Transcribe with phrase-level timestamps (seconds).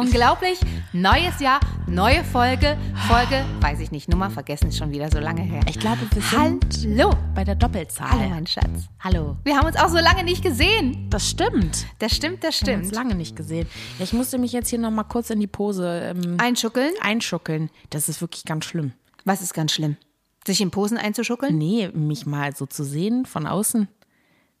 [0.00, 0.58] Unglaublich.
[0.94, 2.78] Neues Jahr, neue Folge.
[3.06, 5.60] Folge, weiß ich nicht, Nummer vergessen, ist schon wieder so lange her.
[5.68, 6.64] Ich glaube, wir sind
[6.98, 7.14] Hallo.
[7.34, 8.10] bei der Doppelzahl.
[8.10, 8.88] Hallo, mein Schatz.
[9.00, 9.36] Hallo.
[9.44, 11.08] Wir haben uns auch so lange nicht gesehen.
[11.10, 11.84] Das stimmt.
[11.98, 12.94] Das stimmt, das Wir haben uns stimmt.
[13.04, 13.66] lange nicht gesehen.
[13.98, 16.94] Ja, ich musste mich jetzt hier noch mal kurz in die Pose ähm, Einschuckeln?
[17.02, 17.68] einschuckeln.
[17.90, 18.92] Das ist wirklich ganz schlimm.
[19.26, 19.98] Was ist ganz schlimm?
[20.46, 21.58] Sich in Posen einzuschuckeln?
[21.58, 23.86] Nee, mich mal so zu sehen von außen.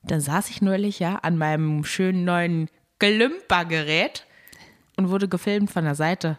[0.02, 4.26] Da saß ich neulich ja an meinem schönen neuen Glümpergerät
[5.00, 6.36] und wurde gefilmt von der Seite.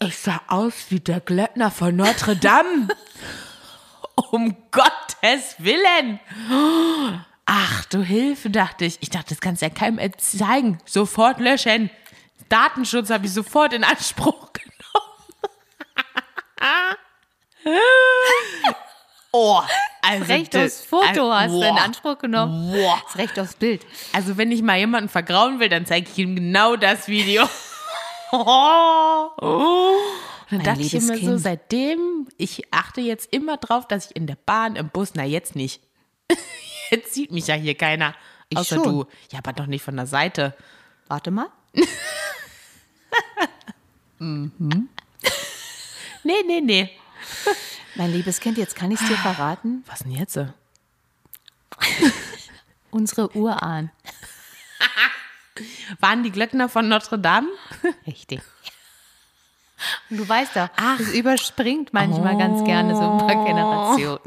[0.00, 2.88] Ich sah aus wie der Glöckner von Notre Dame.
[4.30, 6.20] um Gottes Willen.
[7.46, 8.98] Ach du Hilfe, dachte ich.
[9.00, 10.78] Ich dachte, das kannst du ja keinem zeigen.
[10.84, 11.88] Sofort löschen.
[12.50, 14.66] Datenschutz habe ich sofort in Anspruch genommen.
[19.32, 19.62] oh,
[20.08, 21.78] also Recht das- aufs Foto äh, hast du in.
[21.78, 22.72] Anspruch genommen.
[22.72, 23.00] Boah.
[23.06, 23.86] Das Recht aufs Bild.
[24.12, 27.44] Also wenn ich mal jemanden vergrauen will, dann zeige ich ihm genau das Video.
[28.32, 29.30] oh.
[30.48, 31.40] Dann Mein dachte ich immer so, Kind.
[31.40, 35.56] seitdem, ich achte jetzt immer drauf, dass ich in der Bahn, im Bus, na jetzt
[35.56, 35.80] nicht.
[36.90, 38.14] Jetzt sieht mich ja hier keiner.
[38.48, 38.84] Ich außer schon.
[38.84, 39.04] du.
[39.32, 40.54] Ja, aber doch nicht von der Seite.
[41.08, 41.48] Warte mal.
[44.18, 44.50] Nee,
[46.46, 46.90] nee, nee.
[47.96, 49.82] Mein liebes Kind, jetzt kann ich es dir verraten.
[49.86, 50.38] Was denn jetzt?
[52.90, 53.90] Unsere Urahn.
[56.00, 57.48] Waren die Glöckner von Notre Dame?
[58.06, 58.42] Richtig.
[60.10, 60.68] Und du weißt doch,
[61.00, 64.20] es überspringt manchmal ganz gerne so ein paar Generationen.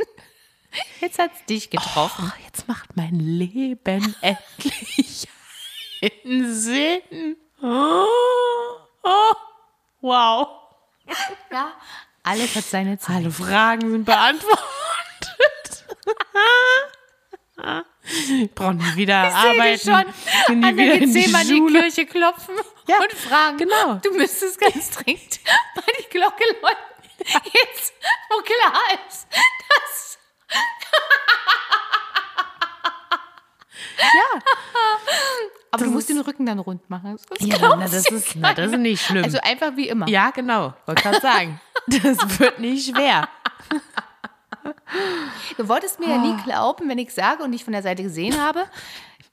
[1.01, 2.31] Jetzt hat es dich getroffen.
[2.31, 5.27] Oh, jetzt macht mein Leben endlich
[6.01, 7.35] einen Sinn.
[7.61, 8.05] Oh,
[9.03, 9.33] oh,
[10.01, 10.47] wow.
[11.51, 11.73] Ja,
[12.29, 13.15] alles hat seine Zeit.
[13.17, 14.65] Alle Fragen sind beantwortet.
[18.41, 19.79] Ich brauche nicht wieder Ich arbeiten.
[19.91, 20.05] schon
[20.47, 21.81] Bin an der wieder in die Gethsemane Schule.
[21.81, 22.55] Kirche klopfen
[22.87, 23.57] Ja, und fragen.
[23.57, 23.95] genau.
[23.95, 25.39] Du müsstest ganz dringend
[25.75, 26.77] mal die Glocke läuten.
[27.43, 27.93] Jetzt,
[28.29, 29.27] wo klar ist,
[29.69, 30.17] dass
[34.01, 34.39] Ja,
[35.71, 37.17] Aber du Das musst ist- den Rücken dann rund machen.
[37.29, 39.23] Das ja na, das, ist, na, das ist nicht schlimm.
[39.25, 40.07] Also einfach wie immer.
[40.07, 40.73] ja, genau.
[40.85, 41.59] Wollte gerade sagen.
[41.89, 43.27] Das wird nicht schwer.
[45.57, 46.17] Du wolltest mir ja Ah.
[46.19, 48.65] nie glauben, wenn ich sage und dich von der Seite gesehen habe.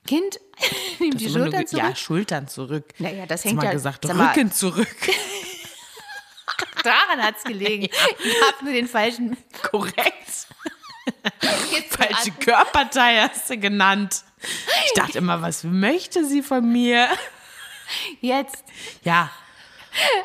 [0.06, 0.38] Kind,
[0.98, 1.84] nimm die Schultern zurück.
[1.84, 2.84] Ja, Schultern zurück.
[2.98, 3.72] Naja, das Hast hängt mal ja.
[3.72, 4.86] gesagt, mal, Rücken zurück.
[6.84, 7.84] Daran hat es gelegen.
[8.24, 9.36] Ich habe nur den falschen.
[9.70, 10.46] Korrekt.
[11.90, 14.22] Falsche Körperteil hast du genannt.
[14.86, 17.08] Ich dachte immer, was möchte sie von mir?
[18.20, 18.64] Jetzt
[19.02, 19.30] Ja,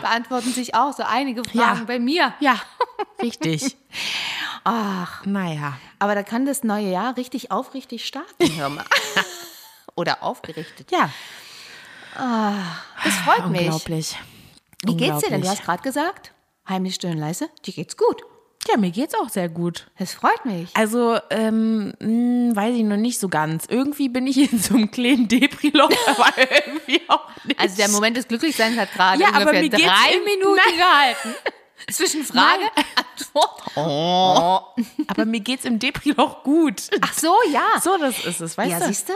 [0.00, 1.84] beantworten sich auch so einige Fragen Ja.
[1.86, 2.34] bei mir.
[2.40, 2.60] ja,
[3.22, 3.76] richtig.
[4.64, 5.74] Ach, Naja.
[5.98, 8.84] aber da kann das neue Jahr richtig aufrichtig starten, hör mal.
[9.96, 10.90] Oder aufgerichtet.
[10.90, 11.10] Ja,
[12.16, 13.60] Das freut mich.
[13.62, 14.16] unglaublich.
[14.84, 15.42] Wie geht's dir denn?
[15.42, 15.50] Du Unglaublich.
[15.50, 16.32] hast gerade gesagt,
[16.68, 18.22] heimlich still und leise, dir geht's gut.
[18.68, 19.86] Ja, mir geht's auch sehr gut.
[19.98, 20.68] Das freut mich.
[20.74, 23.66] Also, ähm, mh, weiß ich noch nicht so ganz.
[23.68, 27.60] Irgendwie bin ich in so einem kleinen Depri-Loch, aber irgendwie auch nicht.
[27.60, 30.56] Also der Moment des Glücklichseins hat gerade Ja, aber ungefähr mir geht's drei im- Minuten
[30.66, 30.76] Nein.
[30.78, 31.34] gehalten.
[31.90, 32.62] Zwischen Frage,
[32.96, 33.60] Antwort.
[35.08, 36.82] aber mir geht's im Depri-Loch gut.
[37.02, 37.78] Ach so, ja.
[37.82, 38.86] So, das ist es, weißt ja, du?
[38.86, 39.12] siehst du?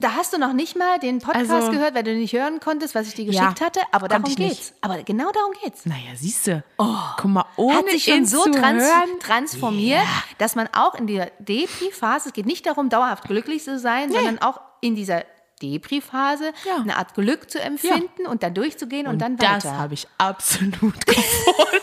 [0.00, 2.94] Da hast du noch nicht mal den Podcast Also- gehört, weil du nicht hören konntest,
[2.94, 3.80] was ich dir Ja, geschickt hatte.
[3.90, 4.56] Aber darum ich nicht.
[4.60, 4.72] geht's.
[4.80, 5.86] Aber genau darum geht's.
[5.86, 6.62] Naja, siehst du.
[6.76, 9.18] Guck mal, ohne Hat sich schon so trans hören.
[9.20, 10.06] transformiert,
[10.38, 14.38] dass man auch in der Depri-Phase, es geht nicht darum, dauerhaft glücklich zu sein, sondern
[14.40, 15.24] auch in dieser
[15.62, 16.76] Depri-Phase Ja.
[16.76, 19.76] eine Art Glück zu empfinden und dann durchzugehen und, dann Das weiter.
[19.78, 21.82] habe ich absolut gefunden.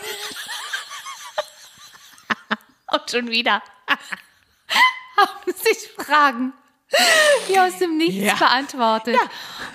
[2.92, 3.62] Und schon wieder
[5.18, 6.52] haben sich Fragen
[7.48, 8.34] wie aus dem Nichts Ja.
[8.34, 9.16] beantwortet.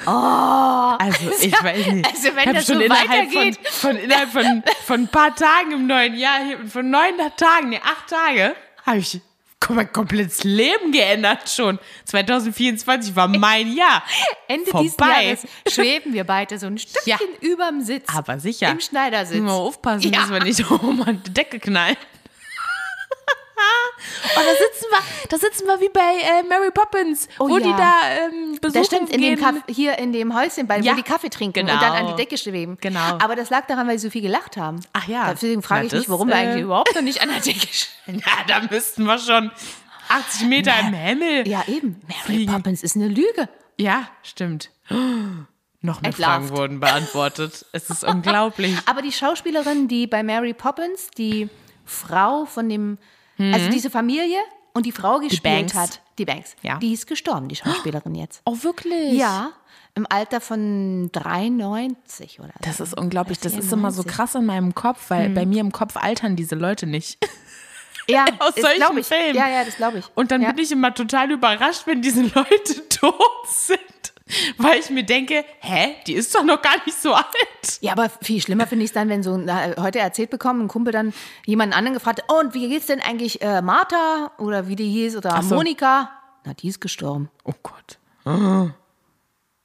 [0.05, 2.07] Also, ich weiß nicht.
[2.07, 3.59] also wenn ich das schon so innerhalb weitergeht.
[3.67, 6.39] Von, von, innerhalb von, von ein paar Tagen im neuen Jahr,
[6.71, 9.19] von neun Tagen, nee, acht Tage, habe ich
[9.69, 11.77] mein komplettes Leben geändert schon.
[12.05, 14.03] 2024 war mein Jahr.
[14.47, 15.23] Ende dieses Vorbei.
[15.25, 17.17] Jahres schweben wir beide so ein Stückchen Ja.
[17.41, 18.05] überm Sitz.
[18.13, 18.69] Aber sicher.
[18.71, 19.35] Im Schneidersitz.
[19.35, 20.21] Müssen wir aufpassen, Ja.
[20.21, 21.95] dass wir nicht oben an die Decke knallen.
[24.33, 27.63] Oh, da sitzen wir, da sitzen wir wie bei äh, Mary Poppins, Oh wo ja.
[27.65, 27.93] die da
[28.25, 29.39] ähm, besuchen Das stimmt, in dem gehen.
[29.43, 31.73] Kaff hier in dem Häuschen, bei, Ja, wo die Kaffee trinken genau.
[31.73, 32.77] und dann an die Decke schweben.
[32.81, 32.99] Genau.
[33.19, 34.79] Aber das lag daran, weil sie so viel gelacht haben.
[34.93, 35.31] Ach ja.
[35.33, 37.39] Deswegen frage Na, ich mich, das, warum wir äh, eigentlich überhaupt noch nicht an der
[37.39, 38.21] Decke schweben.
[38.25, 39.51] Ja, da müssten wir schon
[40.09, 41.47] 80 Meter im Himmel.
[41.47, 42.01] Ja, eben.
[42.07, 42.53] Mary Fliegen.
[42.53, 43.47] Poppins ist eine Lüge.
[43.77, 44.69] Ja, stimmt.
[45.83, 46.13] Noch mehr.
[46.13, 47.65] Fragen wurden beantwortet.
[47.71, 48.75] Es ist unglaublich.
[48.85, 51.49] Aber die Schauspielerin, die bei Mary Poppins, die
[51.85, 52.97] Frau von dem,
[53.47, 53.53] Mhm.
[53.53, 54.37] also diese Familie,
[54.73, 55.73] und die Frau gespielt Banks.
[55.73, 56.77] hat, die Banks, Ja.
[56.77, 58.41] die ist gestorben, die Schauspielerin jetzt.
[58.45, 59.13] Oh, wirklich?
[59.13, 59.51] Ja,
[59.95, 62.59] im Alter von 93 oder so.
[62.61, 63.39] Das ist unglaublich.
[63.39, 64.05] Das ist immer so 94.
[64.07, 67.17] krass in meinem Kopf, weil bei mir im Kopf altern diese Leute nicht.
[68.07, 69.07] Ja, aus solchen ich.
[69.07, 69.35] Filmen.
[69.35, 70.05] Ja, ja, das glaube ich.
[70.15, 70.51] Und dann ja.
[70.53, 74.10] bin ich immer total überrascht, wenn diese Leute tot sind.
[74.57, 77.25] Weil ich mir denke, hä, die ist doch noch gar nicht so alt.
[77.81, 80.67] Ja, aber viel schlimmer finde ich es dann, wenn so na, heute erzählt bekommen, ein
[80.67, 81.13] Kumpel dann
[81.45, 84.89] jemanden anderen gefragt, hat, oh, und wie geht's denn eigentlich äh, Martha oder wie die
[84.89, 85.55] hieß oder so.
[85.55, 86.11] Monika?
[86.45, 87.29] Na, die ist gestorben.
[87.43, 87.97] Oh Gott.
[88.25, 88.73] Ja,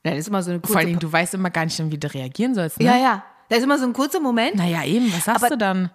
[0.02, 2.12] das ist immer so eine kurze Vor Dingen, du weißt immer gar nicht, wie du
[2.12, 2.78] reagieren sollst.
[2.78, 2.86] Ne?
[2.86, 3.24] Ja, ja.
[3.48, 4.56] Da ist immer so ein kurzer Moment.
[4.56, 5.90] Naja, eben, was sagst Aber- du dann?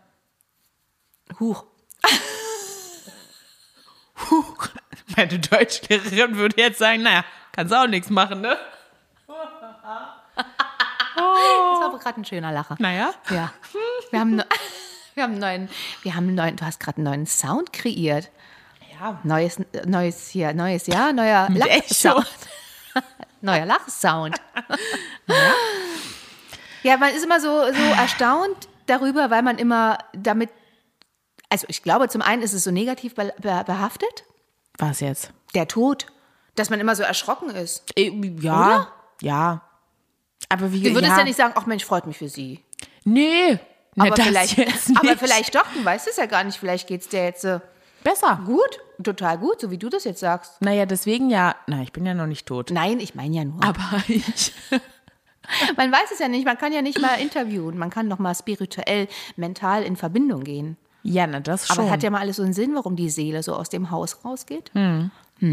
[1.40, 1.66] Huch.
[5.18, 8.58] Meine Deutschlehrerin würde jetzt sagen, naja, kannst auch nichts machen, ne?
[9.28, 9.36] Das
[11.16, 12.76] war aber gerade ein schöner Lacher.
[12.80, 13.14] Naja.
[13.30, 13.54] Ja.
[14.12, 14.38] Wir haben,
[15.16, 15.70] wir haben einen neuen,
[16.04, 18.30] wir haben einen neuen, du hast gerade einen neuen Sound kreiert.
[19.00, 19.20] Ja.
[19.24, 22.28] Neues, neues hier, neues Jahr, neuer Lachsound.
[23.44, 24.40] Neuer Lachsound.
[26.84, 30.52] ja, man ist immer so, so erstaunt darüber, weil man immer damit,
[31.50, 34.26] also ich glaube, zum einen ist es so negativ be be behaftet,
[34.78, 35.32] Was jetzt?
[35.56, 36.06] der Tod,
[36.56, 37.84] dass man immer so erschrocken ist.
[37.98, 38.10] Äh,
[38.40, 38.66] Ja.
[38.66, 38.88] Oder?
[39.22, 39.62] Ja.
[40.50, 42.60] Aber wie Du würdest ja, ja nicht sagen, ach Mensch, freut mich für sie.
[43.04, 43.60] Nee.
[43.96, 44.58] Na, Aber, vielleicht,
[44.98, 47.60] aber vielleicht doch, du weißt es ja gar nicht, vielleicht geht es dir jetzt äh,
[48.04, 48.40] Besser.
[48.46, 50.62] gut, total gut, so wie du das jetzt sagst.
[50.62, 51.56] Naja, deswegen ja.
[51.68, 52.70] Na, ich bin ja noch nicht tot.
[52.72, 53.62] Nein, ich meine ja nur.
[53.64, 54.54] Aber ich.
[55.76, 58.34] Man weiß es ja nicht, man kann ja nicht mal interviewen, man kann noch mal
[58.34, 60.78] spirituell, mental in Verbindung gehen.
[61.04, 61.80] Ja, na, das schon.
[61.80, 64.24] Aber hat ja mal alles so einen Sinn, warum die Seele so aus dem Haus
[64.24, 64.72] rausgeht.
[64.74, 65.12] Hm.
[65.42, 65.48] Ah,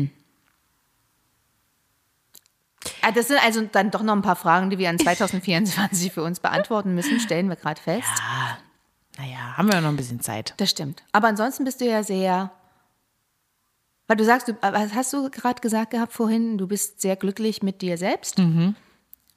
[3.15, 6.41] Das sind also dann doch noch ein paar Fragen, die wir an 2024 für uns
[6.41, 8.09] beantworten müssen, stellen wir gerade fest.
[9.19, 10.55] naja, haben wir ja noch ein bisschen Zeit.
[10.59, 11.03] Das stimmt.
[11.13, 12.51] Aber ansonsten bist du ja sehr.
[14.07, 16.57] Weil du sagst, du, was hast du gerade gesagt gehabt vorhin?
[16.57, 18.39] Du bist sehr glücklich mit dir selbst.
[18.39, 18.75] Mhm.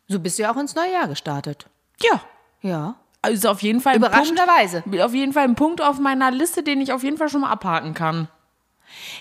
[0.08, 1.68] So bist du ja auch ins neue Jahr gestartet.
[2.02, 2.22] Ja.
[2.62, 2.96] Ja.
[3.22, 4.84] Also auf jeden Fall ein Punkt, Überraschenderweise.
[5.04, 7.52] auf jeden Fall ein Punkt auf meiner Liste, den ich auf jeden Fall schon mal
[7.52, 8.28] abhaken kann.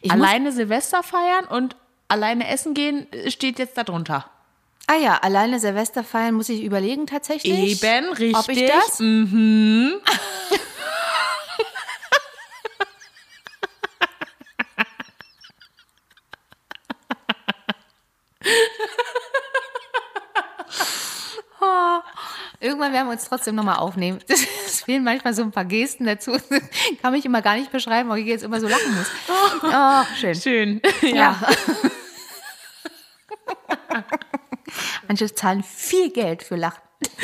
[0.02, 1.76] Ich alleine Silvester feiern und
[2.10, 4.30] alleine essen gehen äh, steht jetzt darunter.
[4.86, 7.82] ah ja, alleine Silvester feiern muss ich überlegen tatsächlich.
[7.82, 8.36] Eben, richtig.
[8.36, 9.00] Ob ich das?
[9.00, 9.94] Mhm.
[22.60, 24.18] Irgendwann werden wir uns trotzdem nochmal aufnehmen.
[24.70, 26.30] Es fehlen manchmal so ein paar Gesten dazu.
[27.02, 29.08] Kann mich immer gar nicht beschreiben, weil ich jetzt immer so lachen muss.
[29.64, 30.34] Oh, schön.
[30.36, 30.80] Schön.
[31.02, 31.36] Ja.
[35.08, 36.78] Manche zahlen viel Geld für Lach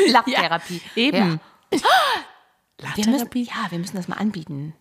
[0.09, 0.83] Lachtherapie.
[0.97, 1.41] Eben.
[1.73, 1.79] Ja.
[2.79, 3.45] Wir müssen, Lachtherapie.
[3.45, 4.75] ja, wir müssen das mal anbieten.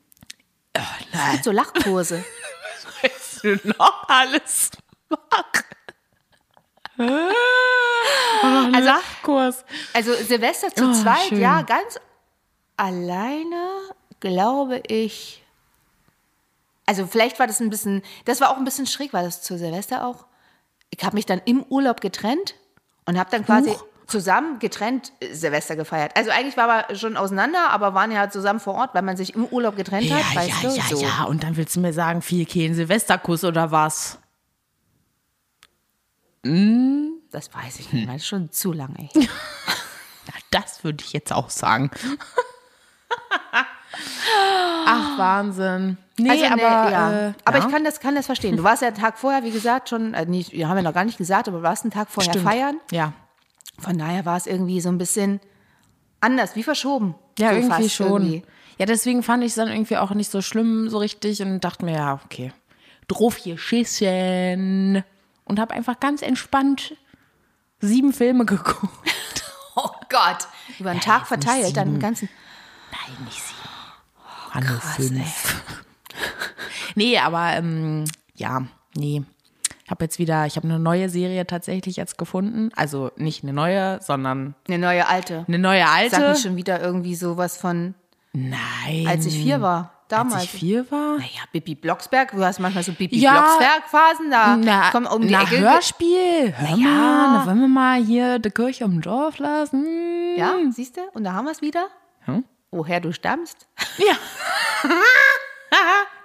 [0.73, 0.83] Es
[1.31, 2.25] gibt so Lachkurse.
[3.01, 4.71] Was du noch alles
[6.97, 9.65] Also, Lachkurs.
[9.93, 11.39] also Silvester zu Oh, zweit, schön.
[11.39, 11.99] ja, ganz
[12.77, 13.69] alleine,
[14.19, 15.43] glaube ich.
[16.85, 19.57] Also vielleicht war das ein bisschen, das war auch ein bisschen schräg, war das zu
[19.57, 20.25] Silvester auch.
[20.91, 22.53] Ich habe mich dann im Urlaub getrennt
[23.05, 23.83] und habe dann quasi Huch.
[24.07, 26.11] zusammen getrennt äh, Silvester gefeiert.
[26.15, 29.33] Also eigentlich war wir schon auseinander, aber waren ja zusammen vor Ort, weil man sich
[29.33, 30.75] im Urlaub getrennt Ja, hat, weißt ja, du?
[30.75, 31.01] ja, so.
[31.01, 31.23] ja.
[31.23, 34.19] Und dann willst du mir sagen, viel kein Silvesterkuss oder was?
[37.31, 39.09] Das weiß ich nicht, mehr, das ist schon zu lange.
[40.51, 41.91] Das würde ich jetzt auch sagen.
[44.85, 45.97] Ach, Wahnsinn.
[46.17, 47.27] Nee, Also, nee, aber, ja.
[47.29, 47.65] äh, aber ja.
[47.65, 48.55] ich kann das, kann das verstehen.
[48.55, 50.93] Du warst ja einen Tag vorher, wie gesagt, schon, äh, nicht, wir haben ja noch
[50.93, 52.47] gar nicht gesagt, aber du warst einen Tag vorher Stimmt.
[52.47, 52.77] feiern.
[52.91, 53.13] Ja,
[53.79, 55.41] Von daher war es irgendwie so ein bisschen
[56.21, 57.15] anders, wie verschoben.
[57.37, 58.07] ja so irgendwie schon.
[58.23, 58.43] irgendwie.
[58.77, 61.83] Ja, deswegen fand ich es dann irgendwie auch nicht so schlimm so richtig und dachte
[61.85, 62.53] mir, ja, okay,
[63.07, 65.03] drauf hier schissen.
[65.45, 66.95] Und habe einfach ganz entspannt
[67.79, 69.43] sieben Filme geguckt.
[69.75, 70.47] Oh Gott,
[70.79, 72.29] über einen Tag jetzt nicht verteilt, dann den ganzen.
[72.91, 73.59] Nein, nicht sieben.
[74.53, 75.63] War nur fünf.
[76.95, 78.63] nee, aber ähm, ja,
[78.95, 79.23] nee.
[79.83, 82.71] Ich habe jetzt wieder, ich habe eine neue Serie tatsächlich jetzt gefunden.
[82.75, 85.45] Also nicht eine neue, sondern Eine neue alte.
[85.47, 86.15] eine neue alte.
[86.15, 87.93] Sag nicht schon wieder irgendwie sowas von,
[88.33, 89.05] Nein.
[89.07, 89.91] als ich vier war.
[90.07, 90.35] Damals.
[90.35, 91.17] Als ich vier war?
[91.17, 93.41] naja, Bibi Blocksberg, du hast manchmal so Bibi Ja.
[93.41, 95.59] Blocksberg-Phasen, da Na, kommen um die na, Ecke.
[95.59, 96.53] Hörspiel.
[96.55, 96.87] Hör ja.
[96.87, 100.35] mal, da wollen wir mal hier die Kirche im Dorf lassen.
[100.37, 101.01] Ja, siehst du?
[101.13, 101.87] Und da haben wir es wieder.
[102.25, 102.43] Hm?
[102.71, 103.67] Woher du stammst.
[103.97, 104.13] Ja.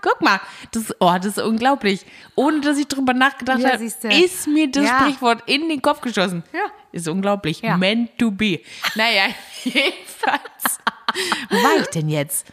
[0.02, 0.40] Guck mal,
[0.72, 2.06] das, oh, das ist unglaublich.
[2.34, 5.00] Ohne dass ich drüber nachgedacht Ja, habe, ist mir das Ja.
[5.00, 6.42] Sprichwort in den Kopf geschossen.
[6.52, 6.66] Ja.
[6.92, 7.60] Ist unglaublich.
[7.60, 7.76] Ja.
[7.76, 8.60] Meant to be.
[8.94, 9.24] Naja,
[9.64, 10.78] jedenfalls.
[11.50, 12.46] Wo war ich denn jetzt?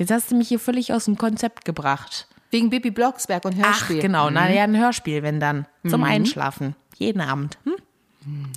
[0.00, 2.26] Jetzt hast du mich hier völlig aus dem Konzept gebracht.
[2.50, 3.96] Wegen Bibi Blocksberg und Ach, Hörspiel.
[3.96, 4.00] Mhm.
[4.00, 4.30] genau.
[4.30, 5.66] Na ja, ein Hörspiel, wenn dann.
[5.86, 6.74] Zum Einschlafen.
[6.96, 7.58] Jeden Abend.
[7.64, 7.74] Hm?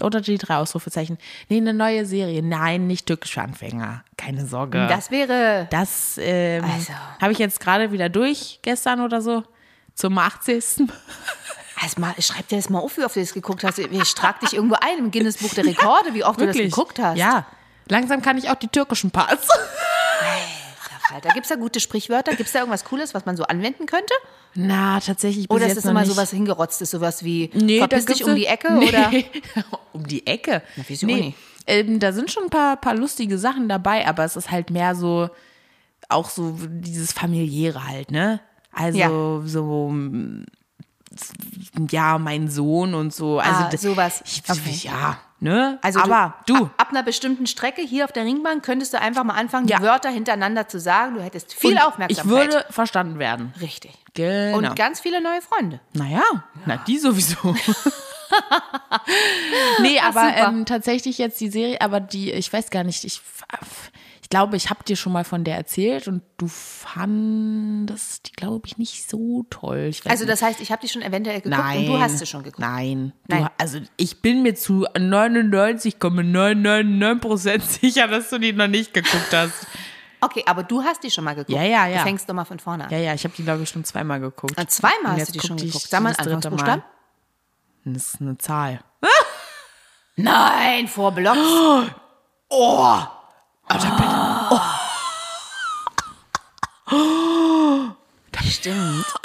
[0.01, 1.17] Oder die drei Ausrufezeichen.
[1.49, 2.41] Nee, eine neue Serie.
[2.41, 4.05] Nein, nicht türkisch für Anfänger.
[4.15, 4.87] Keine Sorge.
[4.87, 5.67] Das wäre.
[5.69, 6.93] Das ähm, Also.
[7.21, 9.43] habe ich jetzt gerade wieder durch, gestern oder so,
[9.95, 10.87] zum 80.
[11.81, 13.79] Also mal, schreib dir das mal auf, wie oft du das geguckt hast.
[13.79, 16.99] Ich trag dich irgendwo ein im Guinness Buch der Rekorde, wie oft du das geguckt
[16.99, 17.17] hast.
[17.17, 17.45] Ja,
[17.89, 19.49] langsam kann ich auch die türkischen Parts.
[21.13, 22.35] Alter, gibt es da gute Sprichwörter?
[22.35, 24.13] Gibt es da irgendwas Cooles, was man so anwenden könnte?
[24.55, 28.45] Na, tatsächlich Oder ist das immer sowas hingerotztes, sowas wie Nee, verpiss dich um die
[28.45, 28.71] Ecke?
[28.79, 28.87] nee.
[28.89, 29.11] Oder?
[29.93, 30.61] um die Ecke?
[30.75, 31.21] Na, wieso nee.
[31.21, 31.37] nicht?
[31.65, 34.95] Ähm, da sind schon ein paar, paar lustige Sachen dabei, aber es ist halt mehr
[34.95, 35.29] so,
[36.09, 38.41] auch so dieses familiäre halt, ne?
[38.71, 39.41] Also Ja.
[39.45, 39.93] so,
[41.89, 43.39] ja, mein Sohn und so.
[43.39, 44.23] Also Ah, sowas.
[44.25, 44.79] Ich, Okay.
[44.83, 45.79] Ja, ne?
[45.81, 49.23] Also aber du, Ab, ab einer bestimmten Strecke hier auf der Ringbahn könntest du einfach
[49.23, 49.77] mal anfangen, Ja.
[49.77, 51.15] die Wörter hintereinander zu sagen.
[51.15, 52.25] Du hättest viel und Aufmerksamkeit.
[52.25, 53.53] Ich würde verstanden werden.
[53.61, 53.93] Richtig.
[54.13, 54.57] Genau.
[54.57, 55.79] Und ganz viele neue Freunde.
[55.93, 56.21] Naja,
[56.65, 57.55] na die sowieso.
[59.81, 63.21] nee, aber ähm, tatsächlich jetzt die Serie, aber die, ich weiß gar nicht, ich, ich
[64.33, 68.79] glaube, ich habe dir schon mal von der erzählt und du fandest die, glaube ich,
[68.79, 69.91] nicht so toll.
[70.05, 71.81] Also das heißt, ich habe die schon eventuell geguckt Nein.
[71.81, 72.57] und du hast sie schon geguckt.
[72.57, 73.13] Nein.
[73.27, 73.43] Nein.
[73.43, 79.67] Du, also ich bin mir zu 99,999% sicher, dass du die noch nicht geguckt hast.
[80.19, 81.55] Okay, aber du hast die schon mal geguckt.
[81.55, 81.99] Ja, ja, ja.
[81.99, 82.89] Du fängst doch mal von vorne an.
[82.89, 84.55] Ja, ja, ich habe die, glaube ich, schon zweimal geguckt.
[84.57, 85.87] Ah, Zweimal hast du die schon geguckt.
[85.87, 86.81] Sag mal Anfangsbuchstaben.
[87.85, 88.79] Das ist eine Zahl.
[90.15, 91.37] Nein, vor Blocks.
[92.49, 92.97] Oh!
[98.53, 99.05] Stimmt.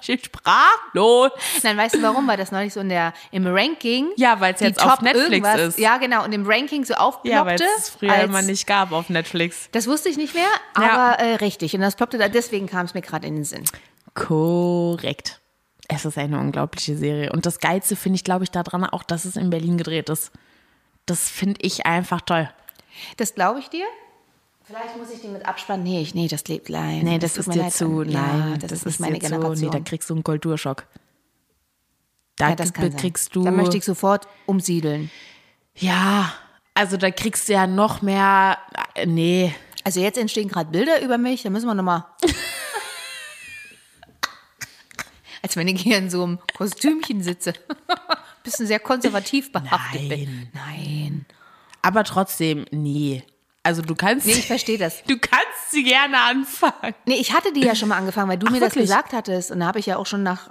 [0.00, 1.30] Ich bin sprachlos.
[1.62, 2.26] Nein, weißt du warum?
[2.28, 4.08] Weil das neulich so in der, im Ranking.
[4.16, 5.78] Ja, weil es jetzt auf Top Netflix irgendwas- ist.
[5.78, 6.24] Ja, genau.
[6.24, 7.30] Und im Ranking so aufploppte.
[7.30, 9.68] Ja, weil es früher als- immer nicht gab auf Netflix.
[9.72, 10.90] Das wusste ich nicht mehr, Ja.
[11.14, 11.74] aber äh, richtig.
[11.74, 13.64] Und das ploppte da, deswegen kam es mir gerade in den Sinn.
[14.14, 15.40] Korrekt.
[15.88, 17.32] Es ist eine unglaubliche Serie.
[17.32, 20.32] Und das Geilste finde ich, glaube ich, daran auch, dass es in Berlin gedreht ist.
[21.06, 22.50] Das finde ich einfach toll.
[23.16, 23.86] Das glaube ich dir.
[24.68, 25.82] Vielleicht muss ich die mit Abspann.
[25.82, 27.02] Nee, ich, nee, das lebt leid.
[27.02, 28.02] Nee, das, tut ist mir dir zu.
[28.02, 29.70] Ja, Nein, das, ist nicht meine dir zu- Generation.
[29.70, 30.86] Nee, da kriegst du einen Kulturschock.
[32.36, 33.42] Da ja, das kriegst du.
[33.44, 35.10] Da möchte ich sofort umsiedeln.
[35.74, 36.32] ja,
[36.74, 38.58] also da kriegst du ja noch mehr.
[38.94, 39.54] äh, Nee.
[39.84, 42.04] Also jetzt entstehen gerade Bilder über mich, da müssen wir nochmal.
[45.42, 47.54] Als wenn ich hier in so einem Kostümchen sitze.
[48.42, 50.48] Bisschen sehr konservativ behaftet bin.
[50.52, 51.26] Nein.
[51.80, 53.22] Aber trotzdem, nee.
[53.62, 54.26] Also du kannst.
[54.26, 55.02] Nee, ich verstehe das.
[55.06, 56.94] Du kannst sie gerne anfangen.
[57.06, 58.84] Nee, ich hatte die ja schon mal angefangen, weil du Ach, mir das wirklich?
[58.88, 59.50] gesagt hattest.
[59.50, 60.50] Und da habe ich ja auch schon nach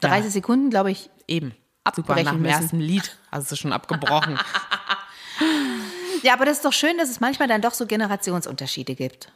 [0.00, 1.54] 30 Sekunden, glaube ich, Eben.
[1.94, 2.62] Super, nach dem müssen.
[2.62, 4.38] ersten Lied hast du schon abgebrochen.
[6.22, 9.30] Ja, aber das ist doch schön, dass es manchmal dann doch so Generationsunterschiede gibt.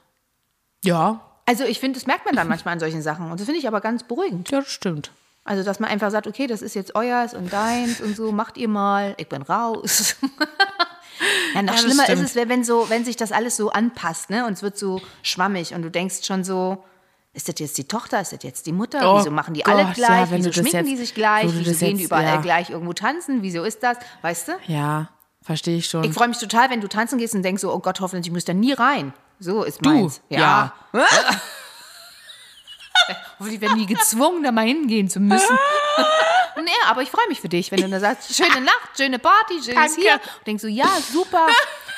[0.83, 3.31] ja, Also ich finde, das merkt man dann manchmal an solchen Sachen.
[3.31, 4.50] Und das finde ich aber ganz beruhigend.
[4.50, 5.11] ja, das stimmt.
[5.45, 8.57] Also, dass man einfach sagt, okay, das ist jetzt euers und deins und so, macht
[8.57, 10.17] ihr mal, ich bin raus.
[11.55, 12.37] Ja, noch das schlimmer ist stimmt.
[12.37, 14.47] es, wenn, so, wenn sich das alles so anpasst, ne?
[14.47, 16.85] Und es wird so schwammig und du denkst schon so,
[17.35, 19.01] ist das jetzt die Tochter, ist das jetzt die Mutter?
[19.15, 20.31] Oh Wieso machen die alle Gott, gleich?
[20.31, 21.45] ja, Wieso schminken jetzt- die sich gleich?
[21.45, 22.41] Wieso das gehen die jetzt- überall ja.
[22.41, 23.43] gleich irgendwo tanzen?
[23.43, 23.97] Wieso ist das?
[24.23, 24.53] Weißt du?
[24.67, 25.11] Ja,
[25.43, 26.03] verstehe ich schon.
[26.05, 28.41] Ich freue mich total, wenn du tanzen gehst und denkst so, oh Gott, hoffentlich muss
[28.41, 29.13] ich da nie rein.
[29.39, 30.21] So ist du, meins.
[30.31, 30.73] ja.
[33.39, 35.57] Hoffentlich werden nie gezwungen, da mal hingehen zu müssen.
[36.88, 39.75] aber ich freue mich für dich, wenn du dann sagst, schöne Nacht, schöne Party, schönes
[39.95, 40.00] Danke.
[40.00, 40.14] hier.
[40.14, 41.47] Und denkst so, ja, super,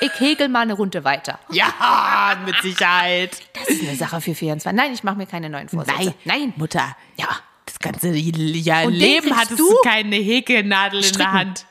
[0.01, 1.39] ich hegel mal eine Runde weiter.
[1.51, 3.37] Ja, mit Sicherheit.
[3.55, 4.77] Das ist eine Sache für 24.
[4.77, 5.99] Nein, ich mache mir keine neuen Vorsätze.
[5.99, 6.53] Nein, Nein.
[6.57, 6.97] Mutter.
[7.17, 7.29] Ja.
[7.67, 9.75] Das ganze Jahr Und den Leben hattest du?
[9.85, 11.33] keine Häkelnadel in der Stricken.
[11.33, 11.67] Hand.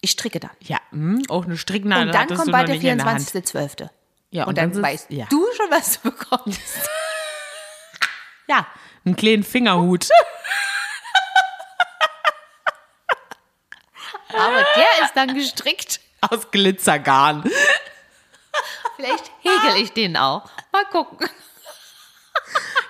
[0.00, 0.50] Ich stricke dann.
[0.60, 3.20] Ja, hm, auch eine Stricknadel Und dann kommt bald der nicht in der Hand.
[3.20, 3.88] 24.12.
[4.30, 5.26] Ja, Und dann ist- weißt ja.
[5.30, 6.60] du schon, was du bekommst.
[8.46, 8.66] Ja,
[9.06, 10.08] einen kleinen Fingerhut.
[14.28, 16.00] Aber der ist dann gestrickt.
[16.20, 17.44] Aus Glitzergarn.
[18.96, 20.48] Vielleicht hegel ich den auch.
[20.72, 21.28] Mal gucken.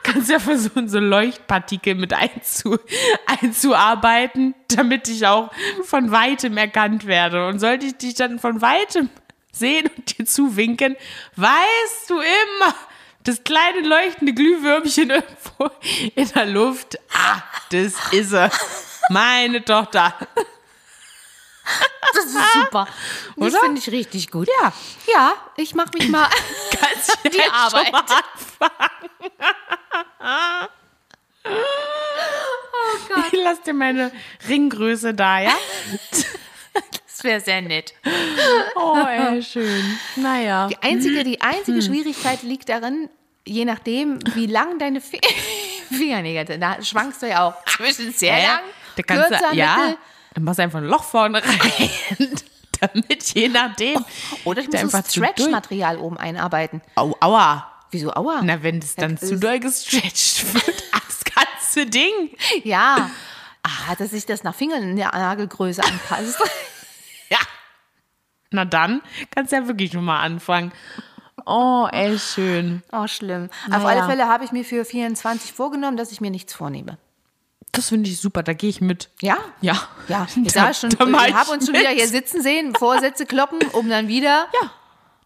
[0.03, 2.79] Kannst ja versuchen, so Leuchtpartikel mit einzu,
[3.26, 5.50] einzuarbeiten, damit ich auch
[5.85, 7.49] von weitem erkannt werde.
[7.49, 9.09] Und sollte ich dich dann von weitem
[9.50, 10.97] sehen und dir zuwinken,
[11.37, 12.75] weißt du immer,
[13.23, 15.71] das kleine leuchtende Glühwürmchen irgendwo
[16.14, 18.50] in der Luft, ah, das ist er.
[19.09, 20.14] Meine Tochter.
[22.14, 22.87] Das ist super.
[23.37, 23.61] Das Oder?
[23.61, 24.49] finde ich richtig gut.
[24.62, 24.73] Ja.
[25.12, 26.28] Ja, ich mache mich mal.
[27.25, 27.92] Du Die Arbeit.
[31.44, 33.25] Oh Gott.
[33.33, 34.12] Ich lass dir meine
[34.49, 35.52] Ringgröße da, ja?
[37.06, 37.94] Das wäre sehr nett.
[38.75, 39.99] Oh, ey, schön.
[40.16, 40.68] Naja.
[40.68, 41.83] Die einzige, die einzige Hm.
[41.83, 43.09] Schwierigkeit liegt darin,
[43.47, 45.21] je nachdem, wie lang deine Fi
[45.88, 48.61] Fingernägel sind, da schwankst du ja auch zwischen sehr Ja,
[48.97, 49.99] lang, kürzer, ja, mittel.
[50.35, 51.91] Dann machst du einfach ein Loch vorne rein,
[52.81, 54.05] damit je nachdem.
[54.45, 56.83] Oder ich der muss einfach durch- Stretch-Material oben einarbeiten.
[56.97, 57.71] Au, aua.
[57.91, 58.41] Wieso aua?
[58.43, 62.31] Na, wenn es dann Das zu doll gestretcht wird, das ganze Ding.
[62.64, 63.11] Ja.
[63.62, 66.38] Ah, dass sich das nach Fingernagelgröße anpasst.
[67.31, 67.38] Ja.
[68.50, 69.00] Na dann
[69.35, 70.73] kannst du ja wirklich schon mal anfangen.
[71.47, 72.83] Oh, ey, schön.
[72.93, 73.49] Oh, schlimm.
[73.71, 73.87] Auf Naja.
[74.00, 76.99] alle Fälle habe ich mir für 24 vorgenommen, dass ich mir nichts vornehme.
[77.75, 79.11] Das finde ich super, da gehe ich mit.
[79.21, 79.37] Ja?
[79.61, 79.81] Ja.
[80.09, 81.83] Ja, ich Da- schon, da mach ich habe ich uns schon mit.
[81.83, 84.71] wieder hier sitzen sehen, Vorsätze kloppen, um dann wieder Ja,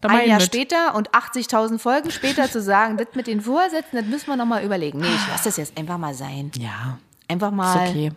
[0.00, 0.46] da ein Jahr mit.
[0.46, 4.64] später und 80.000 Folgen später zu sagen, das mit den Vorsätzen, das müssen wir nochmal
[4.64, 4.98] überlegen.
[5.00, 6.50] Nee, ich lasse das jetzt einfach mal sein.
[6.58, 8.12] Ja, Einfach ist mal okay.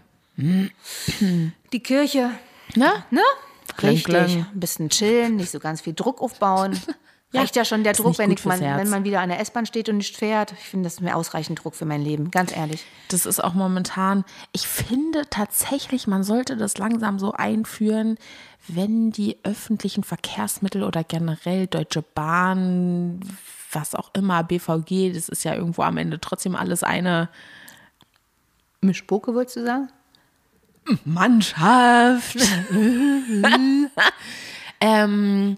[1.74, 2.32] die Kirche,
[2.76, 2.92] Ne?
[3.10, 3.22] ne?
[3.78, 4.06] Klang, Richtig.
[4.06, 4.30] klang.
[4.54, 6.80] Ein bisschen chillen, nicht so ganz viel Druck aufbauen.
[7.34, 9.66] Reicht ja schon der ist Druck, wenn, ich man, wenn man wieder an der S-Bahn
[9.66, 10.52] steht und nicht fährt.
[10.52, 12.84] Ich finde, das ist mir ausreichend Druck für mein Leben, ganz ehrlich.
[13.08, 18.18] Das ist auch momentan, ich finde tatsächlich, man sollte das langsam so einführen,
[18.68, 23.22] wenn die öffentlichen Verkehrsmittel oder generell Deutsche Bahn,
[23.72, 27.30] was auch immer, BVG, das ist ja irgendwo am Ende trotzdem alles eine
[28.82, 29.90] Mischpoke, würdest du sagen?
[31.06, 32.36] Mannschaft.
[34.82, 35.58] ähm,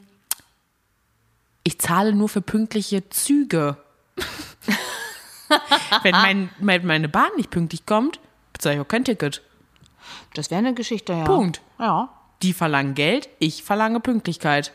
[1.64, 3.78] ich zahle nur für pünktliche Züge.
[6.04, 8.20] Wenn mein, mein, meine Bahn nicht pünktlich kommt,
[8.52, 9.42] bezahle ich auch kein Ticket.
[10.34, 11.24] Das wäre eine Geschichte, ja.
[11.24, 11.62] Punkt.
[11.80, 12.10] Ja.
[12.42, 14.74] Die verlangen Geld, ich verlange Pünktlichkeit.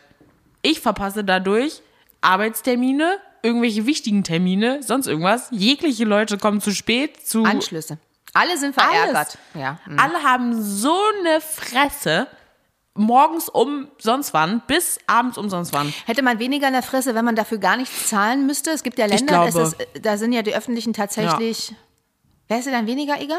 [0.61, 1.81] Ich verpasse dadurch
[2.21, 5.47] Arbeitstermine, irgendwelche wichtigen Termine, sonst irgendwas.
[5.51, 7.99] Jegliche Leute kommen zu spät, zu Anschlüsse.
[8.33, 9.15] Alle sind verärgert.
[9.15, 9.37] Alles.
[9.53, 9.79] Ja.
[9.97, 12.27] Alle haben so eine Fresse.
[12.99, 15.93] Morgens um sonst wann bis abends um sonst wann.
[16.05, 18.71] Hätte man weniger in der Fresse, wenn man dafür gar nichts zahlen müsste?
[18.71, 21.73] Es gibt ja Länder, es da sind ja die öffentlichen tatsächlich.
[22.49, 23.37] Wäre es dir dann weniger egal?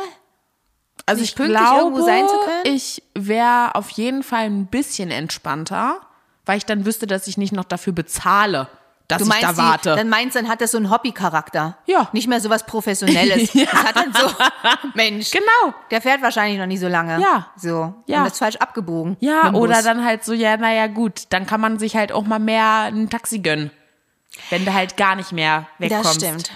[1.05, 2.75] Also Nicht ich glaube, irgendwo sein zu können?
[2.75, 6.01] ich wäre auf jeden Fall ein bisschen entspannter,
[6.46, 8.68] weil ich dann wüsste, dass ich nicht noch dafür bezahle,
[9.11, 9.96] dass Du ich meinst, da die, warte.
[9.96, 11.77] dann meinst dann hat das so einen Hobbycharakter.
[11.87, 12.09] Ja.
[12.12, 13.53] Nicht mehr so was Professionelles.
[13.55, 13.66] Ja.
[13.70, 14.31] Das hat dann so,
[14.94, 15.31] Mensch.
[15.31, 15.75] Genau.
[15.90, 17.20] Der fährt wahrscheinlich noch nicht so lange.
[17.20, 17.49] Ja.
[17.57, 17.94] So.
[18.07, 18.18] Ja.
[18.18, 19.16] Und das ist falsch abgebogen.
[19.20, 19.85] Ja, oder Bus.
[19.85, 23.09] dann halt so, ja, naja, gut, dann kann man sich halt auch mal mehr ein
[23.11, 23.70] Taxi gönnen.
[24.51, 26.05] Wenn du halt gar nicht mehr wegkommst.
[26.07, 26.51] Das stimmt.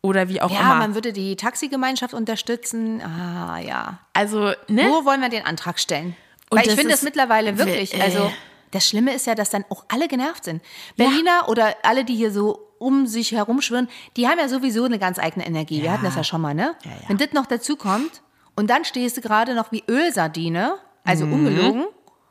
[0.00, 0.74] Oder wie auch Ja, immer.
[0.76, 3.02] man würde die Taxigemeinschaft unterstützen.
[3.02, 3.98] Ah, ja.
[4.12, 4.84] also, ne?
[4.88, 6.14] Wo wollen wir den Antrag stellen?
[6.48, 8.02] Und Weil ich finde das mittlerweile wirklich, äh.
[8.02, 8.30] also
[8.72, 10.62] das Schlimme ist ja, dass dann auch alle genervt sind.
[10.96, 15.18] Berliner oder alle, die hier so um sich herumschwirren, die haben ja sowieso eine ganz
[15.18, 15.82] eigene Energie.
[15.82, 16.74] Wir hatten das ja schon mal, ne?
[16.84, 16.90] ja.
[17.08, 18.22] Wenn das noch dazu kommt
[18.54, 20.74] und dann stehst du gerade noch wie Ölsardine,
[21.04, 21.32] also Mhm.
[21.32, 21.84] ungelogen,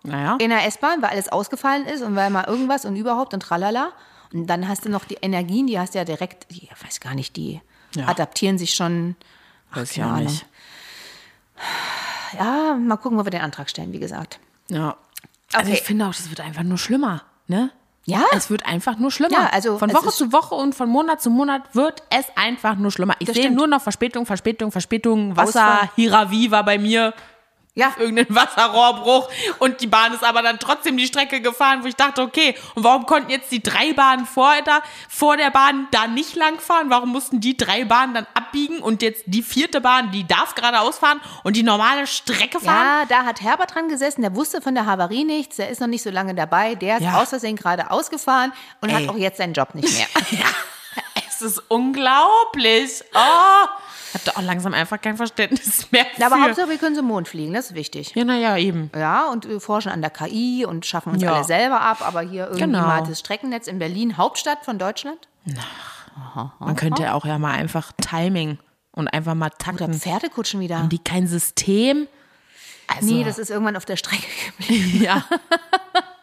[0.04, 0.38] Naja.
[0.40, 3.92] in der S-Bahn, weil alles ausgefallen ist und weil mal irgendwas und überhaupt und tralala.
[4.34, 7.16] Und dann hast du noch die Energien, die hast du ja direkt, ich weiß gar
[7.16, 7.62] nicht, die
[7.96, 8.08] Ja.
[8.08, 9.16] adaptieren sich schon.
[9.74, 10.26] Weiß keine ja Ahnung.
[10.26, 10.46] nicht.
[12.38, 14.40] Ja, mal gucken, wo wir den Antrag stellen, wie gesagt.
[14.70, 14.98] Ja.
[15.56, 15.80] Also Okay.
[15.80, 17.72] ich finde auch, das wird einfach nur schlimmer, ne?
[18.08, 18.22] Ja.
[18.34, 19.34] Es wird einfach nur schlimmer.
[19.34, 22.92] Ja, also von Woche zu Woche und von Monat zu Monat wird es einfach nur
[22.92, 23.16] schlimmer.
[23.18, 25.90] Ich sehe nur noch Verspätung, Verspätung, Verspätung, Wasser, Ausfall.
[25.96, 27.14] Hiravi war bei mir.
[27.78, 31.96] Ja, irgendein Wasserrohrbruch und die Bahn ist aber dann trotzdem die Strecke gefahren, wo ich
[31.98, 36.08] dachte, okay, und warum konnten jetzt die drei Bahnen vor, da, vor der Bahn da
[36.08, 36.90] nicht lang fahren?
[36.90, 41.00] Warum mussten die drei Bahnen dann abbiegen und jetzt die vierte Bahn, die darf geradeaus
[41.00, 43.02] fahren und die normale Strecke fahren?
[43.02, 45.88] ja, da hat Herbert dran gesessen, der wusste von der Havarie nichts, der ist noch
[45.88, 47.22] nicht so lange dabei, der ist Ja.
[47.22, 48.96] aus Versehen gerade ausgefahren und Ey.
[49.04, 50.08] hat auch jetzt seinen Job nicht mehr.
[51.28, 53.04] Es ist unglaublich.
[53.14, 53.66] Oh,
[54.16, 56.22] ich habe da auch langsam einfach kein Verständnis mehr für.
[56.22, 58.14] Ja, aber Hauptsache, wir können zum Mond fliegen, das ist wichtig.
[58.16, 58.90] ja, naja, eben.
[58.96, 61.34] Ja, und wir forschen an der KI und schaffen uns Ja.
[61.36, 62.82] alle selber ab, aber hier irgendwie Genau.
[62.82, 65.28] mal das Streckennetz in Berlin, Hauptstadt von Deutschland.
[66.60, 68.58] Man könnte auch ja mal einfach Timing
[68.94, 69.94] und einfach mal Oder takten.
[69.94, 70.80] Pferdekutschen wieder.
[70.80, 72.08] Haben die kein System?
[72.88, 74.24] Also, Nee, das ist irgendwann auf der Strecke
[74.58, 75.02] geblieben.
[75.04, 75.26] Ja.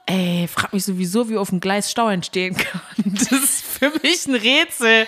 [0.06, 2.80] Ey, frag mich sowieso, wie auf dem Gleis Stau entstehen kann.
[3.04, 5.06] Das ist für mich ein Rätsel.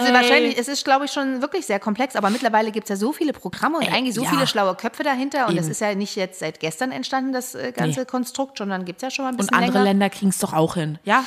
[0.00, 2.96] Also wahrscheinlich, es ist, glaube ich, schon wirklich sehr komplex, aber mittlerweile gibt es ja
[2.96, 4.30] so viele Programme und Ey, eigentlich so ja.
[4.30, 5.48] viele schlaue Köpfe dahinter.
[5.48, 5.72] Und das Eben.
[5.72, 8.06] ist ja nicht jetzt seit gestern entstanden, das äh, ganze Nee.
[8.06, 9.84] Konstrukt, sondern gibt es ja schon mal ein Und bisschen andere länger.
[9.84, 10.98] Länder kriegen es doch auch hin.
[11.04, 11.24] Ja.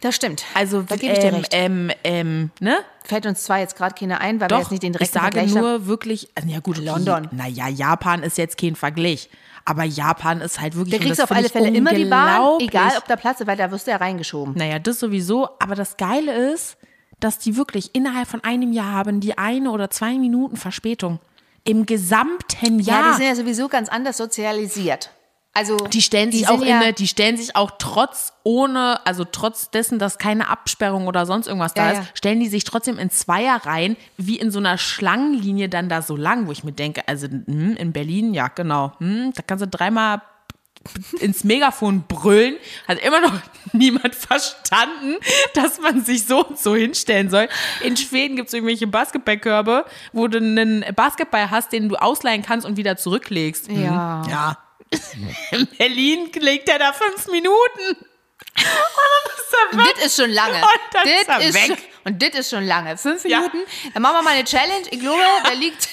[0.00, 0.44] Das stimmt.
[0.54, 1.48] Also, da gebe ich dir ähm, recht.
[1.52, 2.76] ähm, ähm, ne?
[3.02, 5.14] Fällt uns zwar jetzt gerade keine ein, weil wir Doch, jetzt nicht den ich direkten
[5.18, 5.60] sage Vergleich haben.
[5.60, 7.28] nur wirklich, also, ja gut, okay, London.
[7.32, 9.28] Naja, Japan ist jetzt kein Vergleich.
[9.64, 10.92] Aber Japan ist halt wirklich.
[10.92, 13.40] Da und kriegst du auf alle ich Fälle immer die Bahn, egal ob der Platz
[13.40, 14.54] ist, weil da wirst du ja reingeschoben.
[14.56, 15.48] Naja, das sowieso.
[15.58, 16.77] Aber das Geile ist,
[17.20, 21.18] dass die wirklich innerhalb von einem Jahr haben die eine oder zwei Minuten Verspätung.
[21.64, 23.10] Im gesamten Ja, Jahr.
[23.12, 25.10] die sind ja sowieso ganz anders sozialisiert.
[25.54, 29.04] Also Die stellen sich sind auch ja, in eine, die stellen sich auch trotz ohne,
[29.06, 32.04] also trotz dessen, dass keine Absperrung oder sonst irgendwas da Ja, ist, ja.
[32.14, 36.46] stellen die sich trotzdem in Zweierreihen, wie in so einer Schlangenlinie dann da so lang,
[36.46, 40.22] wo ich mir denke, also hm, in Berlin, ja genau, hm, da kannst du dreimal
[41.20, 43.32] ins Megafon brüllen, hat immer noch
[43.72, 45.16] niemand verstanden,
[45.54, 47.48] dass man sich so und so hinstellen soll.
[47.82, 52.66] In Schweden gibt es irgendwelche Basketballkörbe, wo du einen Basketball hast, den du ausleihen kannst
[52.66, 53.68] und wieder zurücklegst.
[53.70, 54.22] Ja.
[54.30, 54.58] Ja.
[55.50, 57.96] In Berlin legt er da fünf Minuten.
[58.58, 59.94] Und dann ist er Und weg.
[59.96, 60.56] das ist schon lange.
[60.56, 61.66] Und dann ist er Das ist weg.
[61.66, 62.96] schon, und das ist schon lange.
[62.96, 63.38] Fünf Ja.
[63.40, 63.58] Minuten.
[63.94, 64.86] Dann machen wir mal eine Challenge.
[64.90, 65.88] Ich glaube, der liegt.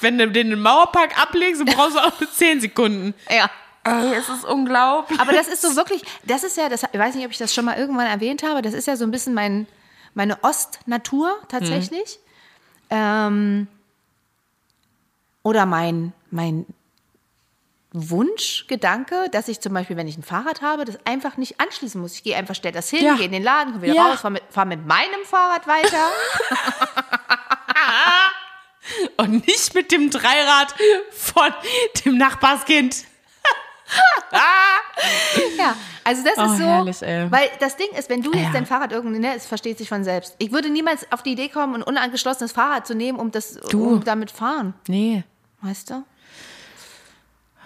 [0.00, 3.14] Wenn du den im Mauerpark ablegst, dann brauchst du auch nur zehn Sekunden.
[3.30, 3.50] ja.
[3.84, 5.18] Ey, es ist unglaublich.
[5.20, 7.52] Aber das ist so wirklich, das ist ja, das, ich weiß nicht, ob ich das
[7.52, 9.66] schon mal irgendwann erwähnt habe, das ist ja so ein bisschen mein,
[10.14, 12.18] meine Ostnatur tatsächlich.
[12.90, 13.66] Ähm,
[15.42, 16.64] oder mein, mein
[17.92, 22.14] Wunschgedanke, dass ich zum Beispiel, wenn ich ein Fahrrad habe, das einfach nicht anschließen muss.
[22.14, 23.14] Ich gehe einfach, stell das hin, Ja.
[23.16, 24.06] gehe in den Laden, komme wieder Ja.
[24.10, 25.98] raus, fahre mit, fahr mit meinem Fahrrad weiter.
[29.16, 30.74] Und nicht mit dem Dreirad
[31.12, 31.52] von
[32.04, 33.04] dem Nachbarskind.
[35.58, 35.74] Ja,
[36.04, 37.30] also das Oh, ist so, herrlich, ey.
[37.30, 38.52] weil das Ding ist, wenn du jetzt Ja.
[38.52, 40.34] dein Fahrrad irgendwie, ne, es versteht sich von selbst.
[40.38, 43.84] Ich würde niemals auf die Idee kommen, ein unangeschlossenes Fahrrad zu nehmen, um das, Du.
[43.94, 45.24] um damit fahren, Nee.
[45.60, 46.04] weißt du?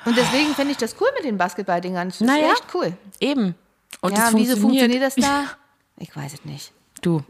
[0.05, 2.09] Und deswegen finde ich das cool mit den Basketballdingern.
[2.09, 2.53] Das ist Naja.
[2.53, 2.97] echt cool.
[3.21, 3.55] Eben.
[4.01, 4.61] Und ja, wieso funktioniert.
[4.61, 5.45] funktioniert das da?
[5.99, 6.73] Ich weiß es nicht.
[7.01, 7.23] Du.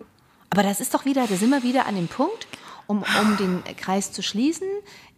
[0.51, 2.49] Aber das ist doch wieder, da sind wir wieder an dem Punkt,
[2.89, 4.67] um, um den Kreis zu schließen,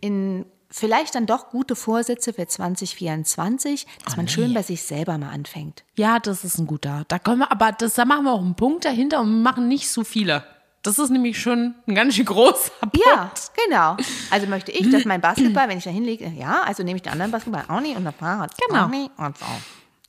[0.00, 5.31] in vielleicht dann doch gute Vorsätze für 2024, dass man schön bei sich selber mal
[5.31, 5.85] anfängt.
[5.96, 7.04] Ja, das ist ein guter.
[7.09, 9.90] Da können wir, aber das, da machen wir auch einen Punkt dahinter und machen nicht
[9.90, 10.44] so viele.
[10.83, 12.98] Das ist nämlich schon ein ganz schön großer Punkt.
[13.04, 13.31] Ja,
[13.66, 13.96] genau.
[14.31, 17.12] Also möchte ich, dass mein Basketball, wenn ich da hinlege, ja, also nehme ich den
[17.12, 18.85] anderen Basketball auch nicht und das Fahrrad Genau.
[18.85, 19.44] auch nicht und so.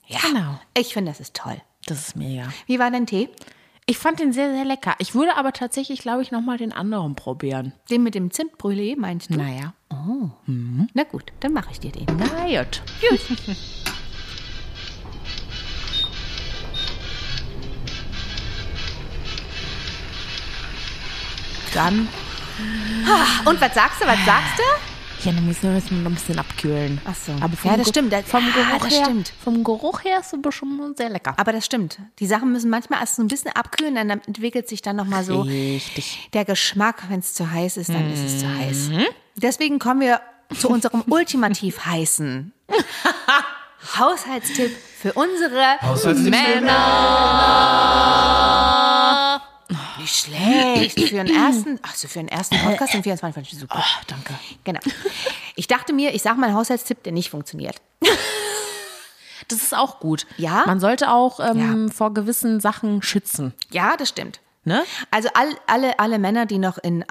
[0.07, 0.59] Ja, Genau.
[0.77, 1.59] ich finde, das ist toll.
[1.85, 2.49] Das ist mega.
[2.67, 3.29] Wie war dein Tee?
[3.87, 4.93] Ich fand den sehr, sehr lecker.
[4.99, 7.73] Ich würde aber tatsächlich, glaube ich, nochmal den anderen probieren.
[7.89, 9.37] Den mit dem Zimtbrûlé, meinst du?
[9.37, 9.73] Naja.
[10.93, 12.05] Na gut, dann mache ich dir den.
[12.17, 12.27] Na
[12.61, 12.81] gut.
[21.73, 22.07] Dann,
[23.45, 24.63] Und was sagst du, was sagst du?
[25.25, 26.99] ja, dann müssen wir jetzt noch ein bisschen abkühlen.
[27.05, 27.33] Ach so.
[27.41, 28.13] Aber vom Ja, das Ge- stimmt.
[28.13, 29.33] Das- vom ah, Geruch das her, stimmt.
[29.43, 31.33] Vom Geruch her ist es schon sehr lecker.
[31.37, 31.99] Aber das stimmt.
[32.19, 35.41] Die Sachen müssen manchmal erst so ein bisschen abkühlen, dann entwickelt sich dann nochmal so
[35.41, 36.29] Richtig.
[36.33, 37.03] der Geschmack.
[37.09, 38.89] Wenn es zu heiß ist, dann ist es zu heiß.
[39.41, 40.21] Deswegen kommen wir
[40.57, 42.53] zu unserem ultimativ heißen
[43.97, 45.77] Haushaltstipp für unsere
[46.29, 46.69] Männer.
[49.97, 50.99] Nicht schlecht.
[51.09, 53.79] Für einen ersten, also für einen ersten Podcast im 24 fand ich super.
[53.79, 54.33] Oh, danke.
[54.63, 54.79] Genau.
[55.55, 57.81] Ich dachte mir, ich sage mal einen Haushaltstipp, der nicht funktioniert.
[59.47, 60.27] Das ist auch gut.
[60.37, 60.63] Ja?
[60.67, 63.53] Man sollte auch ähm, vor gewissen Sachen schützen.
[63.71, 64.41] Ja, das stimmt.
[64.63, 64.83] Ne?
[65.09, 67.03] Also all, alle, alle Männer, die noch in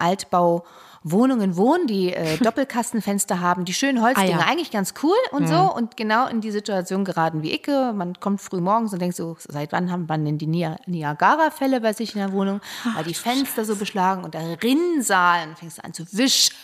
[1.08, 4.46] Altbauwohnungen wohnen, die äh, Doppelkastenfenster haben, die schönen Holzdinger, Ah, ja.
[4.46, 5.72] eigentlich ganz cool und so.
[5.74, 7.66] Und genau in die Situation geraten wie ich.
[7.66, 11.80] Man kommt früh morgens und denkt so, seit wann haben wir denn die Nia- Niagara-Fälle
[11.80, 12.60] bei sich in der Wohnung?
[12.94, 15.48] Weil die Fenster so beschlagen und der Rinnsal.
[15.48, 16.54] Und fängst du an zu wischen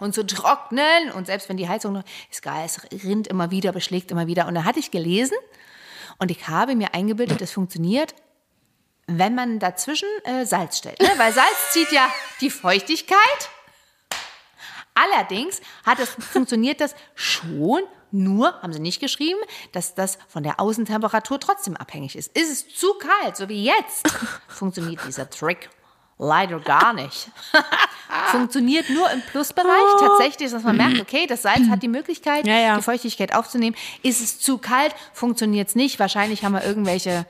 [0.00, 1.10] und zu trocknen.
[1.14, 4.46] Und selbst wenn die Heizung noch, ist geil, es rinnt immer wieder, beschlägt immer wieder.
[4.46, 5.36] Und da hatte ich gelesen
[6.18, 8.14] und ich habe mir eingebildet, es funktioniert,
[9.06, 11.00] wenn man dazwischen äh, Salz stellt.
[11.00, 11.08] Ne?
[11.16, 12.08] Weil Salz zieht ja
[12.40, 13.16] die Feuchtigkeit.
[14.96, 17.82] Allerdings hat es, funktioniert das schon,
[18.12, 19.38] nur, haben sie nicht geschrieben,
[19.72, 22.36] dass das von der Außentemperatur trotzdem abhängig ist.
[22.36, 24.08] Ist es zu kalt, so wie jetzt,
[24.48, 25.68] funktioniert dieser Trick
[26.18, 27.28] leider gar nicht.
[28.30, 30.00] funktioniert nur im Plusbereich.
[30.00, 32.76] Tatsächlich, dass man merkt, okay, das Salz hat die Möglichkeit, Ja, ja.
[32.76, 33.76] die Feuchtigkeit aufzunehmen.
[34.02, 35.98] Ist es zu kalt, funktioniert es nicht.
[35.98, 37.26] Wahrscheinlich haben wir irgendwelche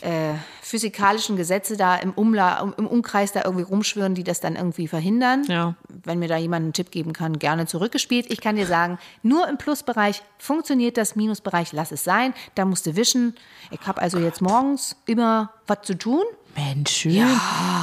[0.00, 0.34] äh,
[0.66, 4.88] physikalischen Gesetze da im, Umla um- im Umkreis da irgendwie rumschwirren, die das dann irgendwie
[4.88, 5.44] verhindern.
[5.48, 5.76] Ja.
[5.88, 8.26] Wenn mir da jemand einen Tipp geben kann, gerne zurückgespielt.
[8.30, 12.34] Ich kann dir sagen, nur im Plusbereich funktioniert das, Minusbereich lass es sein.
[12.56, 13.36] Da musst du wischen.
[13.70, 16.24] Ich habe also jetzt morgens immer was zu tun.
[16.56, 17.14] Mensch, schön.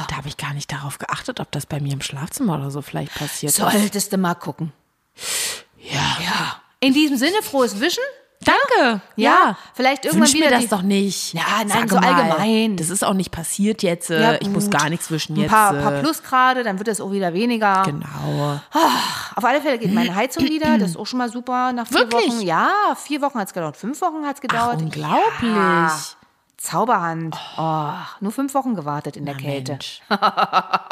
[0.08, 2.82] Da habe ich gar nicht darauf geachtet, ob das bei mir im Schlafzimmer oder so
[2.82, 3.56] vielleicht passiert ist.
[3.56, 4.72] Solltest du mal gucken.
[5.78, 6.18] Ja.
[6.22, 6.60] Ja.
[6.80, 8.02] In diesem Sinne, frohes Wischen.
[8.44, 9.00] Danke.
[9.16, 11.34] Ja, vielleicht irgendwann Wünsch wieder mir das die- doch nicht.
[11.34, 12.76] Ja, nein, Sag so mal, allgemein.
[12.76, 14.10] Das ist auch nicht passiert jetzt.
[14.10, 15.50] äh, Ja, ich muss gar nichts wischen Ein jetzt.
[15.50, 17.82] paar, äh, paar Plusgrade, dann wird es auch wieder weniger.
[17.84, 18.60] Genau.
[19.36, 20.78] Auf alle Fälle geht meine Heizung wieder.
[20.78, 22.28] Das ist auch schon mal super nach vier Wirklich?
[22.28, 22.40] Wochen.
[22.42, 23.76] Ja, vier Wochen hat es gedauert.
[23.76, 24.82] Fünf Wochen hat es Ach, gedauert.
[24.82, 25.42] unglaublich.
[25.54, 25.98] Ja,
[26.56, 27.36] Zauberhand.
[27.58, 29.78] Oh, nur fünf Wochen gewartet in der Na, Kälte.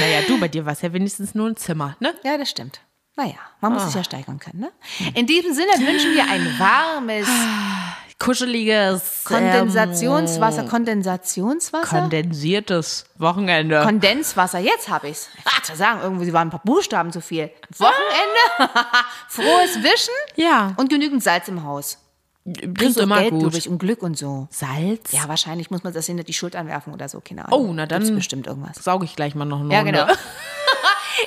[0.00, 2.14] Naja, du, bei dir war es ja wenigstens nur ein Zimmer, ne?
[2.24, 2.80] Ja, das stimmt.
[3.16, 4.60] Naja, man muss sich ja steigern können.
[4.60, 4.72] Ne?
[5.14, 7.26] In diesem Sinne wünschen wir ein warmes
[8.18, 13.82] Kuscheliges, Kondensationswasser, Kondensationswasser, kondensiertes Wochenende.
[13.82, 14.58] Kondenswasser.
[14.58, 15.28] Jetzt habe ich's.
[15.38, 17.50] Ich wollte sagen, irgendwie waren ein paar Buchstaben zu viel.
[17.76, 18.72] Wochenende,
[19.28, 21.98] frohes Wischen ja, und genügend Salz im Haus.
[22.44, 23.52] klingt so immer Geld gut.
[23.52, 24.48] durch und Glück und so.
[24.50, 25.12] Salz?
[25.12, 27.68] Ja, wahrscheinlich muss man das hinter die Schuld anwerfen oder so, keine Ahnung.
[27.68, 28.76] Oh, na dann- Gibt's bestimmt irgendwas.
[28.82, 29.92] Sauge ich gleich mal noch eine Ja, Runde.
[29.92, 30.06] genau.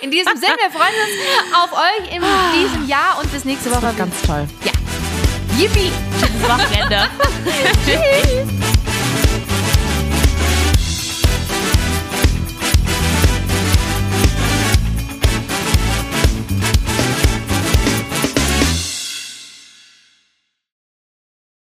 [0.02, 2.22] In diesem Sinne, wir freuen uns auf euch in
[2.54, 3.94] diesem Jahr und bis nächste Woche.
[3.98, 4.48] Ganz toll.
[4.64, 4.72] Ja.
[5.58, 5.92] Yippie!
[6.48, 7.10] Wochenende.
[7.86, 8.79] Tschüss!